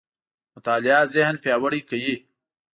مطالعه 0.55 1.03
ذهن 1.15 1.35
پياوړی 1.43 1.81
کوي. 1.89 2.15